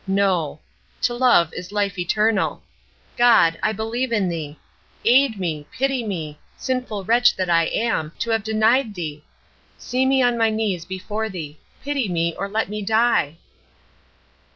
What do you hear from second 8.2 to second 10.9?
have denied Thee! See me on my knees